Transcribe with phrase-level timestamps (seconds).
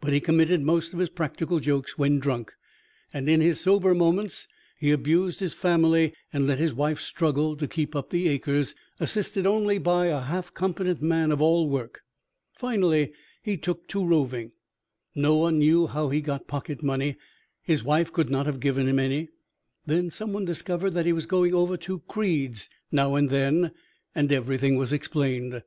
[0.00, 2.54] But he committed most of his practical jokes when drunk,
[3.12, 4.48] and in his sober moments
[4.78, 9.46] he abused his family and let his wife struggle to keep up the acres, assisted
[9.46, 12.00] only by a half competent man of all work.
[12.56, 13.12] Finally
[13.42, 14.52] he took to roving.
[15.14, 17.16] No one knew how he got pocket money;
[17.60, 19.28] his wife could not have given him any.
[19.84, 23.72] Then someone discovered that he was going over to Creed's now and then,
[24.14, 25.62] and everything was explained."